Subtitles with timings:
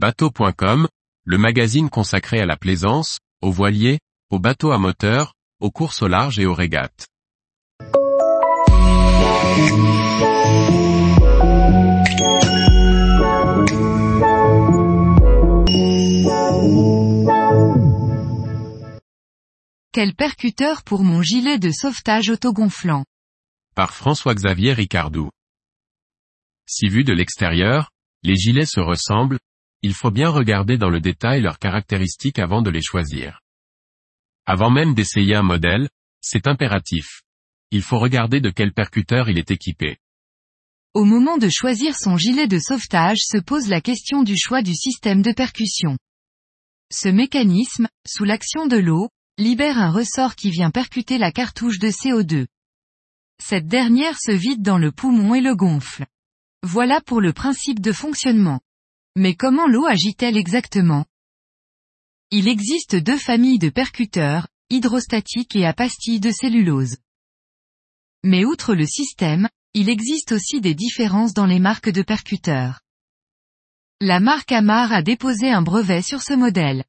[0.00, 0.86] Bateau.com,
[1.24, 3.98] le magazine consacré à la plaisance, aux voiliers,
[4.30, 7.08] aux bateaux à moteur, aux courses au large et aux régates.
[19.92, 23.04] Quel percuteur pour mon gilet de sauvetage autogonflant
[23.74, 25.30] Par François-Xavier Ricardou.
[26.66, 27.90] Si vu de l'extérieur,
[28.22, 29.40] les gilets se ressemblent,
[29.82, 33.40] il faut bien regarder dans le détail leurs caractéristiques avant de les choisir.
[34.46, 35.88] Avant même d'essayer un modèle,
[36.20, 37.22] c'est impératif.
[37.70, 39.98] Il faut regarder de quel percuteur il est équipé.
[40.94, 44.74] Au moment de choisir son gilet de sauvetage se pose la question du choix du
[44.74, 45.98] système de percussion.
[46.90, 51.88] Ce mécanisme, sous l'action de l'eau, libère un ressort qui vient percuter la cartouche de
[51.88, 52.46] CO2.
[53.40, 56.06] Cette dernière se vide dans le poumon et le gonfle.
[56.64, 58.60] Voilà pour le principe de fonctionnement.
[59.18, 61.04] Mais comment l'eau agit-elle exactement?
[62.30, 66.98] Il existe deux familles de percuteurs, hydrostatiques et à pastilles de cellulose.
[68.22, 72.82] Mais outre le système, il existe aussi des différences dans les marques de percuteurs.
[74.00, 76.84] La marque Amar a déposé un brevet sur ce modèle.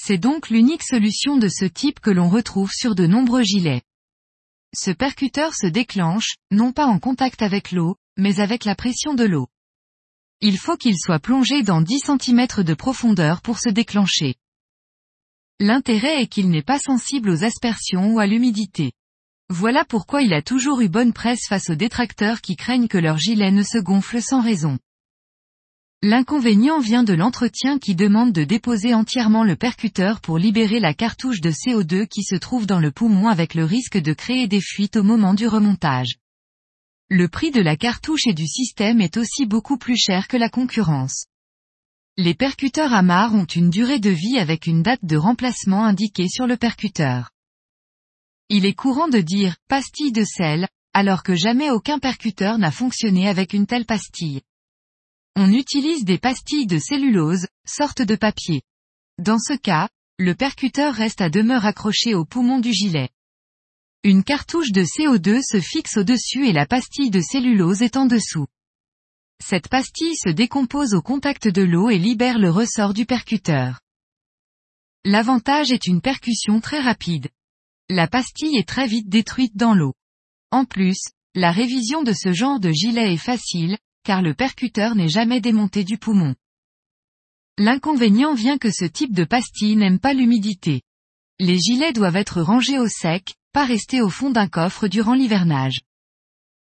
[0.00, 3.82] C'est donc l'unique solution de ce type que l'on retrouve sur de nombreux gilets.
[4.74, 9.24] Ce percuteur se déclenche, non pas en contact avec l'eau, mais avec la pression de
[9.24, 9.48] l'eau.
[10.42, 14.34] Il faut qu'il soit plongé dans 10 cm de profondeur pour se déclencher.
[15.60, 18.92] L'intérêt est qu'il n'est pas sensible aux aspersions ou à l'humidité.
[19.48, 23.16] Voilà pourquoi il a toujours eu bonne presse face aux détracteurs qui craignent que leur
[23.16, 24.78] gilet ne se gonfle sans raison.
[26.02, 31.40] L'inconvénient vient de l'entretien qui demande de déposer entièrement le percuteur pour libérer la cartouche
[31.40, 34.96] de CO2 qui se trouve dans le poumon avec le risque de créer des fuites
[34.96, 36.18] au moment du remontage.
[37.08, 40.48] Le prix de la cartouche et du système est aussi beaucoup plus cher que la
[40.48, 41.26] concurrence.
[42.16, 46.48] Les percuteurs Amar ont une durée de vie avec une date de remplacement indiquée sur
[46.48, 47.30] le percuteur.
[48.48, 53.28] Il est courant de dire pastille de sel, alors que jamais aucun percuteur n'a fonctionné
[53.28, 54.40] avec une telle pastille.
[55.36, 58.62] On utilise des pastilles de cellulose, sorte de papier.
[59.18, 63.10] Dans ce cas, le percuteur reste à demeure accroché au poumon du gilet.
[64.06, 68.46] Une cartouche de CO2 se fixe au-dessus et la pastille de cellulose est en dessous.
[69.44, 73.80] Cette pastille se décompose au contact de l'eau et libère le ressort du percuteur.
[75.04, 77.30] L'avantage est une percussion très rapide.
[77.88, 79.94] La pastille est très vite détruite dans l'eau.
[80.52, 81.00] En plus,
[81.34, 85.82] la révision de ce genre de gilet est facile, car le percuteur n'est jamais démonté
[85.82, 86.36] du poumon.
[87.58, 90.82] L'inconvénient vient que ce type de pastille n'aime pas l'humidité.
[91.40, 93.34] Les gilets doivent être rangés au sec,
[93.64, 95.80] rester au fond d'un coffre durant l'hivernage.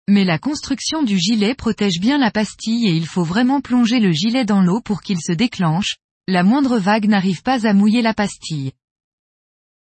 [0.09, 4.13] Mais la construction du gilet protège bien la pastille et il faut vraiment plonger le
[4.13, 5.97] gilet dans l'eau pour qu'il se déclenche,
[6.29, 8.73] la moindre vague n'arrive pas à mouiller la pastille.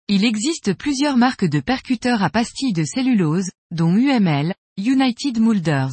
[0.08, 5.92] Il existe plusieurs marques de percuteurs à pastilles de cellulose, dont UML, United Molders.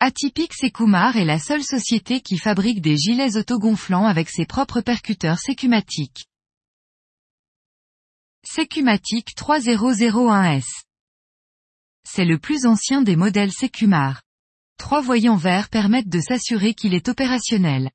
[0.00, 5.38] Atypique Sekumar est la seule société qui fabrique des gilets autogonflants avec ses propres percuteurs
[5.38, 6.26] Secumatic.
[8.44, 10.64] Secumatic 3001S.
[12.04, 14.22] C'est le plus ancien des modèles Secumar.
[14.78, 17.90] Trois voyants verts permettent de s'assurer qu'il est opérationnel.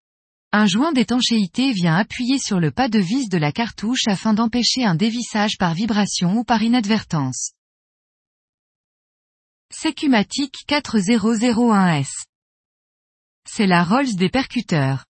[0.53, 4.85] Un joint d'étanchéité vient appuyer sur le pas de vis de la cartouche afin d'empêcher
[4.85, 7.51] un dévissage par vibration ou par inadvertance.
[9.73, 12.23] Secumatic 4001S.
[13.45, 15.05] C'est la Rolls des percuteurs.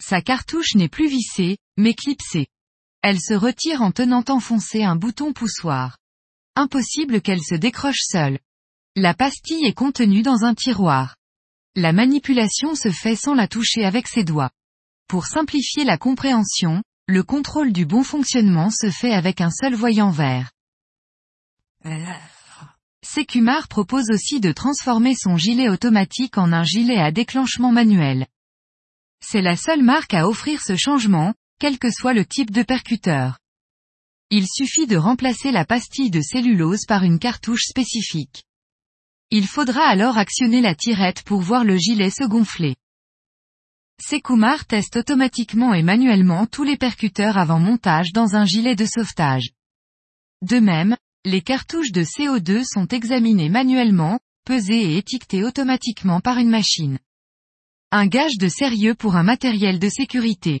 [0.00, 2.46] Sa cartouche n'est plus vissée, mais clipsée.
[3.08, 5.96] Elle se retire en tenant enfoncé un bouton poussoir.
[6.56, 8.40] Impossible qu'elle se décroche seule.
[8.96, 11.14] La pastille est contenue dans un tiroir.
[11.76, 14.50] La manipulation se fait sans la toucher avec ses doigts.
[15.06, 20.10] Pour simplifier la compréhension, le contrôle du bon fonctionnement se fait avec un seul voyant
[20.10, 20.50] vert.
[23.04, 28.26] Secumar propose aussi de transformer son gilet automatique en un gilet à déclenchement manuel.
[29.24, 33.38] C'est la seule marque à offrir ce changement, quel que soit le type de percuteur.
[34.30, 38.44] Il suffit de remplacer la pastille de cellulose par une cartouche spécifique.
[39.30, 42.76] Il faudra alors actionner la tirette pour voir le gilet se gonfler.
[44.00, 49.50] Secumar teste automatiquement et manuellement tous les percuteurs avant montage dans un gilet de sauvetage.
[50.42, 56.50] De même, les cartouches de CO2 sont examinées manuellement, pesées et étiquetées automatiquement par une
[56.50, 56.98] machine.
[57.90, 60.60] Un gage de sérieux pour un matériel de sécurité.